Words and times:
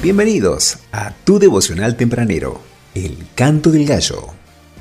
Bienvenidos 0.00 0.78
a 0.92 1.10
tu 1.24 1.40
devocional 1.40 1.96
tempranero, 1.96 2.60
El 2.94 3.18
Canto 3.34 3.72
del 3.72 3.84
Gallo. 3.84 4.28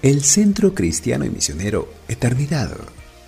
El 0.00 0.22
Centro 0.24 0.74
Cristiano 0.74 1.26
y 1.26 1.28
Misionero 1.28 1.92
Eternidad 2.08 2.70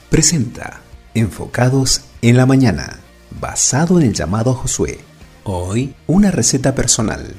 presenta 0.08 0.80
Enfocados 1.12 2.00
en 2.22 2.38
la 2.38 2.46
Mañana, 2.46 3.00
basado 3.38 4.00
en 4.00 4.06
el 4.06 4.14
llamado 4.14 4.54
Josué. 4.54 4.98
Hoy, 5.44 5.94
una 6.06 6.30
receta 6.30 6.74
personal. 6.74 7.34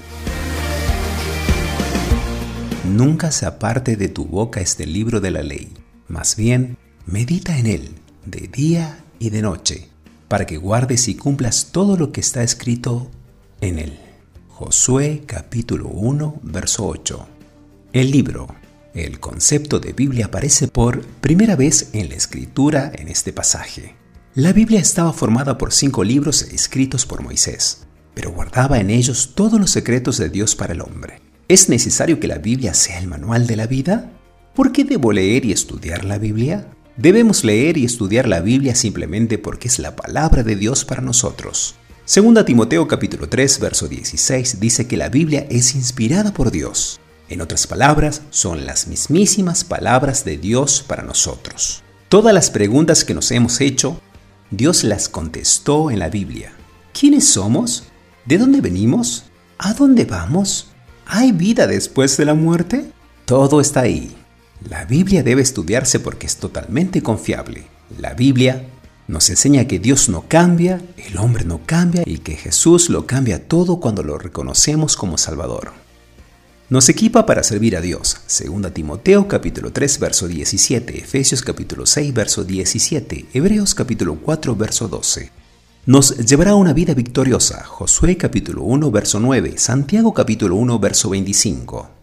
Nunca 2.87 3.31
se 3.31 3.47
aparte 3.47 3.95
de 3.95 4.09
tu 4.09 4.25
boca 4.25 4.61
este 4.61 4.85
libro 4.85 5.21
de 5.21 5.31
la 5.31 5.41
ley, 5.41 5.73
más 6.07 6.35
bien 6.35 6.77
medita 7.07 7.57
en 7.57 7.65
él 7.65 7.95
de 8.25 8.47
día 8.47 9.03
y 9.17 9.31
de 9.31 9.41
noche, 9.41 9.89
para 10.27 10.45
que 10.45 10.57
guardes 10.57 11.07
y 11.07 11.15
cumplas 11.15 11.69
todo 11.71 11.97
lo 11.97 12.11
que 12.11 12.21
está 12.21 12.43
escrito 12.43 13.09
en 13.59 13.79
él. 13.79 14.04
Josué 14.57 15.23
capítulo 15.25 15.89
1, 15.89 16.39
verso 16.43 16.87
8. 16.87 17.27
El 17.91 18.09
libro, 18.09 18.47
el 18.93 19.19
concepto 19.19 19.81
de 19.81 19.91
Biblia 19.91 20.27
aparece 20.27 20.69
por 20.69 21.01
primera 21.05 21.57
vez 21.57 21.89
en 21.91 22.07
la 22.07 22.15
escritura 22.15 22.89
en 22.95 23.09
este 23.09 23.33
pasaje. 23.33 23.97
La 24.33 24.53
Biblia 24.53 24.79
estaba 24.79 25.11
formada 25.11 25.57
por 25.57 25.73
cinco 25.73 26.05
libros 26.05 26.41
escritos 26.41 27.05
por 27.05 27.21
Moisés, 27.21 27.85
pero 28.13 28.31
guardaba 28.31 28.79
en 28.79 28.91
ellos 28.91 29.33
todos 29.35 29.59
los 29.59 29.71
secretos 29.71 30.19
de 30.19 30.29
Dios 30.29 30.55
para 30.55 30.71
el 30.71 30.79
hombre. 30.79 31.19
¿Es 31.49 31.67
necesario 31.67 32.21
que 32.21 32.29
la 32.29 32.37
Biblia 32.37 32.73
sea 32.73 32.99
el 32.99 33.07
manual 33.07 33.47
de 33.47 33.57
la 33.57 33.67
vida? 33.67 34.13
¿Por 34.55 34.71
qué 34.71 34.85
debo 34.85 35.11
leer 35.11 35.43
y 35.43 35.51
estudiar 35.51 36.05
la 36.05 36.17
Biblia? 36.17 36.71
Debemos 36.95 37.43
leer 37.43 37.77
y 37.77 37.83
estudiar 37.83 38.25
la 38.25 38.39
Biblia 38.39 38.73
simplemente 38.73 39.37
porque 39.37 39.67
es 39.67 39.79
la 39.79 39.97
palabra 39.97 40.43
de 40.43 40.55
Dios 40.55 40.85
para 40.85 41.01
nosotros. 41.01 41.75
Segunda 42.05 42.45
Timoteo 42.45 42.87
capítulo 42.87 43.27
3 43.27 43.59
verso 43.59 43.87
16 43.87 44.59
dice 44.59 44.85
que 44.85 44.95
la 44.95 45.09
Biblia 45.09 45.47
es 45.49 45.73
inspirada 45.73 46.31
por 46.35 46.51
Dios. 46.51 46.99
En 47.29 47.41
otras 47.41 47.65
palabras, 47.65 48.21
son 48.29 48.67
las 48.67 48.87
mismísimas 48.87 49.63
palabras 49.63 50.23
de 50.23 50.37
Dios 50.37 50.85
para 50.87 51.01
nosotros. 51.01 51.81
Todas 52.07 52.31
las 52.31 52.51
preguntas 52.51 53.03
que 53.03 53.15
nos 53.15 53.31
hemos 53.31 53.59
hecho, 53.59 53.99
Dios 54.51 54.83
las 54.83 55.09
contestó 55.09 55.89
en 55.89 55.97
la 55.97 56.09
Biblia. 56.09 56.53
¿Quiénes 56.93 57.27
somos? 57.27 57.85
¿De 58.25 58.37
dónde 58.37 58.61
venimos? 58.61 59.25
¿A 59.57 59.73
dónde 59.73 60.05
vamos? 60.05 60.67
¿Hay 61.07 61.31
vida 61.31 61.65
después 61.65 62.17
de 62.17 62.25
la 62.25 62.35
muerte? 62.35 62.85
Todo 63.25 63.59
está 63.59 63.79
ahí. 63.79 64.15
La 64.69 64.85
Biblia 64.85 65.23
debe 65.23 65.41
estudiarse 65.41 65.99
porque 65.99 66.27
es 66.27 66.37
totalmente 66.37 67.01
confiable. 67.01 67.65
La 67.97 68.13
Biblia 68.13 68.63
nos 69.07 69.29
enseña 69.29 69.65
que 69.65 69.79
Dios 69.79 70.09
no 70.09 70.25
cambia, 70.27 70.81
el 70.97 71.17
hombre 71.17 71.45
no 71.45 71.61
cambia 71.65 72.03
y 72.05 72.19
que 72.19 72.35
Jesús 72.35 72.89
lo 72.89 73.05
cambia 73.05 73.47
todo 73.47 73.79
cuando 73.79 74.03
lo 74.03 74.17
reconocemos 74.17 74.95
como 74.95 75.17
Salvador. 75.17 75.73
Nos 76.67 76.89
equipa 76.89 77.27
para 77.27 77.43
servir 77.43 77.77
a 77.77 77.81
Dios. 77.81 78.17
2 78.27 78.73
Timoteo 78.73 79.27
capítulo 79.27 79.71
3 79.71 79.99
verso 79.99 80.27
17, 80.27 80.97
Efesios 80.97 81.43
capítulo 81.43 81.85
6 81.85 82.13
verso 82.13 82.43
17, 82.43 83.27
Hebreos 83.33 83.75
capítulo 83.75 84.15
4 84.15 84.55
verso 84.55 84.87
12. 84.87 85.31
Nos 85.85 86.17
llevará 86.17 86.51
a 86.51 86.55
una 86.55 86.73
vida 86.73 86.95
victoriosa. 86.95 87.63
Josué 87.63 88.17
capítulo 88.17 88.63
1 88.63 88.89
verso 88.89 89.19
9, 89.19 89.53
Santiago 89.57 90.15
capítulo 90.15 90.55
1 90.55 90.79
verso 90.79 91.11
25 91.11 91.94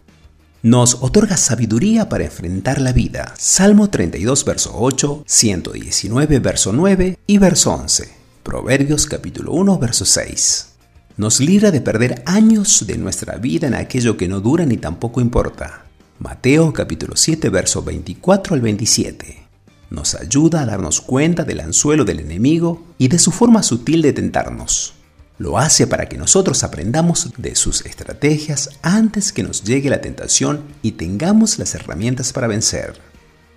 nos 0.63 0.99
otorga 1.01 1.35
sabiduría 1.35 2.07
para 2.07 2.23
enfrentar 2.23 2.79
la 2.79 2.93
vida. 2.93 3.33
Salmo 3.37 3.89
32, 3.89 4.45
verso 4.45 4.71
8, 4.73 5.25
119, 5.27 6.39
verso 6.39 6.71
9 6.71 7.19
y 7.27 7.37
verso 7.37 7.73
11. 7.73 8.09
Proverbios 8.43 9.05
capítulo 9.05 9.51
1, 9.51 9.77
verso 9.77 10.05
6. 10.05 10.69
Nos 11.17 11.41
libra 11.41 11.69
de 11.69 11.81
perder 11.81 12.23
años 12.25 12.87
de 12.87 12.97
nuestra 12.97 13.35
vida 13.35 13.67
en 13.67 13.73
aquello 13.73 14.15
que 14.15 14.29
no 14.29 14.39
dura 14.39 14.65
ni 14.65 14.77
tampoco 14.77 15.19
importa. 15.19 15.83
Mateo 16.19 16.71
capítulo 16.71 17.17
7, 17.17 17.49
verso 17.49 17.83
24 17.83 18.55
al 18.55 18.61
27. 18.61 19.45
Nos 19.89 20.15
ayuda 20.15 20.61
a 20.61 20.65
darnos 20.65 21.01
cuenta 21.01 21.43
del 21.43 21.59
anzuelo 21.59 22.05
del 22.05 22.21
enemigo 22.21 22.87
y 22.97 23.09
de 23.09 23.19
su 23.19 23.31
forma 23.31 23.63
sutil 23.63 24.01
de 24.01 24.13
tentarnos. 24.13 24.93
Lo 25.39 25.57
hace 25.57 25.87
para 25.87 26.07
que 26.07 26.17
nosotros 26.17 26.63
aprendamos 26.63 27.29
de 27.37 27.55
sus 27.55 27.85
estrategias 27.85 28.69
antes 28.83 29.33
que 29.33 29.41
nos 29.41 29.63
llegue 29.63 29.89
la 29.89 30.01
tentación 30.01 30.63
y 30.83 30.91
tengamos 30.91 31.57
las 31.57 31.73
herramientas 31.73 32.31
para 32.31 32.47
vencer. 32.47 32.93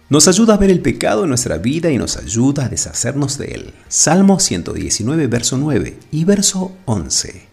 Nos 0.08 0.26
ayuda 0.26 0.54
a 0.54 0.56
ver 0.56 0.70
el 0.70 0.80
pecado 0.80 1.24
en 1.24 1.28
nuestra 1.28 1.58
vida 1.58 1.90
y 1.90 1.98
nos 1.98 2.16
ayuda 2.16 2.66
a 2.66 2.68
deshacernos 2.68 3.36
de 3.38 3.46
él. 3.46 3.74
Salmo 3.88 4.40
119, 4.40 5.26
verso 5.26 5.58
9 5.58 5.98
y 6.12 6.24
verso 6.24 6.72
11. 6.86 7.46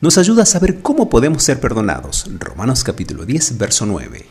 Nos 0.00 0.16
ayuda 0.16 0.44
a 0.44 0.46
saber 0.46 0.80
cómo 0.80 1.10
podemos 1.10 1.42
ser 1.42 1.60
perdonados. 1.60 2.30
Romanos 2.38 2.82
capítulo 2.84 3.26
10, 3.26 3.58
verso 3.58 3.86
9. 3.86 4.24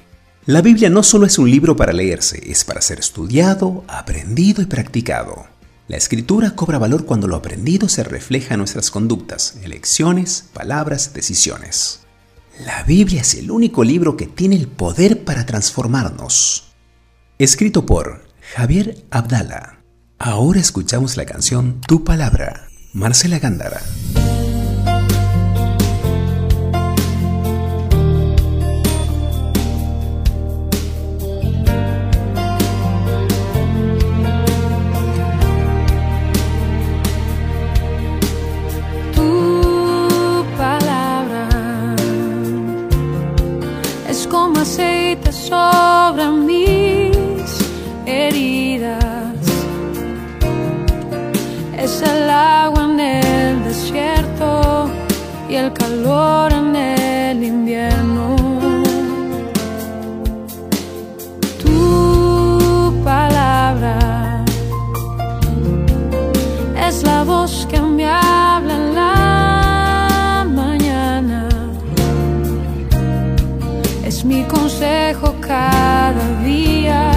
La 0.46 0.62
Biblia 0.62 0.90
no 0.90 1.04
solo 1.04 1.26
es 1.26 1.38
un 1.38 1.52
libro 1.52 1.76
para 1.76 1.92
leerse, 1.92 2.42
es 2.50 2.64
para 2.64 2.82
ser 2.82 3.00
estudiado, 3.00 3.84
aprendido 3.88 4.62
y 4.62 4.66
practicado. 4.68 5.55
La 5.88 5.98
escritura 5.98 6.56
cobra 6.56 6.80
valor 6.80 7.06
cuando 7.06 7.28
lo 7.28 7.36
aprendido 7.36 7.88
se 7.90 8.04
refleja 8.04 8.56
en 8.56 8.60
nuestras 8.60 8.90
conductas, 8.90 9.60
elecciones, 9.62 10.50
palabras, 10.52 11.14
decisiones. 11.14 12.00
La 12.66 12.82
Biblia 12.84 13.22
es 13.22 13.36
el 13.36 13.52
único 13.52 13.84
libro 13.84 14.18
que 14.18 14.26
tiene 14.26 14.56
el 14.56 14.68
poder 14.68 15.24
para 15.24 15.46
transformarnos. 15.46 16.74
Escrito 17.38 17.86
por 17.86 18.26
Javier 18.56 19.06
Abdala. 19.12 19.84
Ahora 20.18 20.60
escuchamos 20.60 21.18
la 21.18 21.26
canción 21.26 21.82
Tu 21.82 22.04
Palabra, 22.04 22.68
Marcela 22.94 23.38
Gándara. 23.38 23.82
Es 51.96 52.02
el 52.02 52.30
agua 52.30 52.84
en 52.84 53.00
el 53.00 53.64
desierto 53.64 54.90
y 55.48 55.56
el 55.56 55.72
calor 55.72 56.52
en 56.52 56.76
el 56.76 57.42
invierno. 57.42 58.36
Tu 61.64 63.02
palabra 63.02 64.44
es 66.86 67.02
la 67.04 67.24
voz 67.24 67.66
que 67.72 67.80
me 67.80 68.06
habla 68.06 68.74
en 68.76 68.96
la 68.96 70.46
mañana. 70.50 71.48
Es 74.04 74.26
mi 74.26 74.44
consejo 74.44 75.34
cada 75.40 76.26
día 76.44 77.10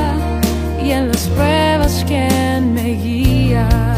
y 0.80 0.92
en 0.92 1.08
las 1.08 1.26
pruebas 1.34 2.04
quien 2.06 2.74
me 2.74 2.94
guía. 2.94 3.97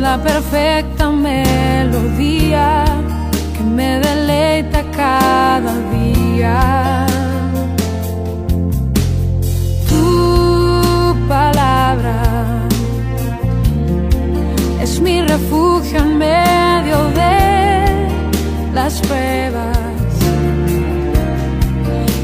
la 0.00 0.16
perfecta 0.16 1.10
melodía 1.10 2.84
que 3.54 3.62
me 3.62 3.98
deleita 3.98 4.82
cada 4.96 5.74
día. 5.96 7.06
Tu 9.88 11.16
palabra 11.28 12.16
es 14.80 15.00
mi 15.00 15.20
refugio 15.22 15.98
en 15.98 16.18
medio 16.18 16.98
de 17.20 17.36
las 18.72 19.00
pruebas. 19.00 19.78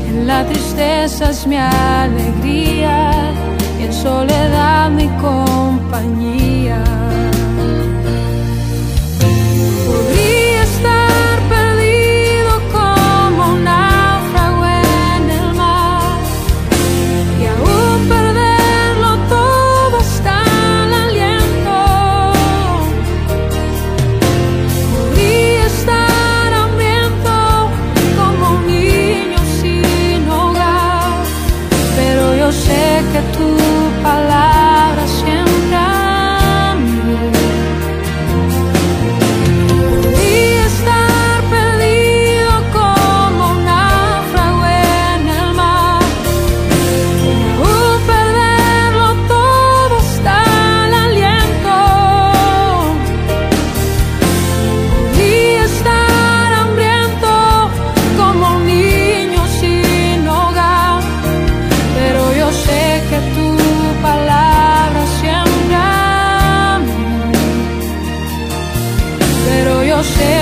En 0.08 0.26
la 0.26 0.46
tristeza 0.46 1.30
es 1.30 1.46
mi 1.46 1.56
alegría 1.56 3.34
en 3.84 3.92
soledad 3.92 4.90
mi 4.90 5.08
compañía. 5.20 6.43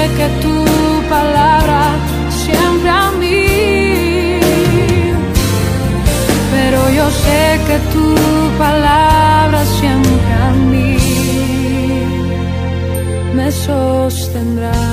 Que 0.08 0.28
tu 0.42 0.64
palabra 1.08 1.80
siempre 2.44 2.90
a 2.90 3.10
mí. 3.20 4.40
Pero 6.54 6.90
yo 6.90 7.06
sé 7.10 7.60
que 7.68 7.78
tu 7.92 8.06
palabra 8.58 9.64
siempre 9.80 10.32
a 10.48 10.50
mí 10.70 10.96
me 13.34 13.50
sostendrá. 13.50 14.91